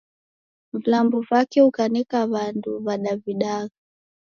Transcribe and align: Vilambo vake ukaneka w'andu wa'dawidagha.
Vilambo 0.73 1.17
vake 1.29 1.59
ukaneka 1.69 2.19
w'andu 2.31 2.71
wa'dawidagha. 2.85 3.75